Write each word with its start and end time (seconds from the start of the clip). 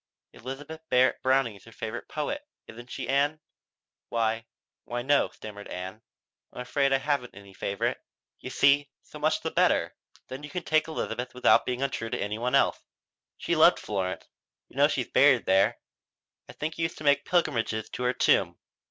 "Elizabeth 0.33 0.81
Barrett 0.89 1.21
Browning 1.21 1.53
is 1.53 1.67
your 1.67 1.73
favorite 1.73 2.09
poet, 2.09 2.47
isn't 2.65 2.89
she, 2.89 3.07
Ann?" 3.07 3.39
"Why 4.09 4.47
why 4.83 5.03
no," 5.03 5.29
stammered 5.29 5.67
Ann. 5.67 6.01
"I'm 6.51 6.61
afraid 6.61 6.91
I 6.91 6.97
haven't 6.97 7.35
any 7.35 7.53
favorite. 7.53 8.01
You 8.39 8.49
see" 8.49 8.89
"So 9.03 9.19
much 9.19 9.41
the 9.41 9.51
better. 9.51 9.93
Then 10.27 10.41
you 10.41 10.49
can 10.49 10.63
take 10.63 10.87
Elizabeth 10.87 11.35
without 11.35 11.67
being 11.67 11.83
untrue 11.83 12.09
to 12.09 12.19
any 12.19 12.39
one 12.39 12.55
else. 12.55 12.79
She 13.37 13.55
loved 13.55 13.77
Florence. 13.77 14.25
You 14.69 14.75
know 14.77 14.87
she's 14.87 15.07
buried 15.07 15.45
there. 15.45 15.77
I 16.49 16.53
think 16.53 16.79
you 16.79 16.81
used 16.81 16.97
to 16.97 17.03
make 17.03 17.23
pilgrimages 17.23 17.87
to 17.91 18.01
her 18.01 18.13
tomb." 18.13 18.57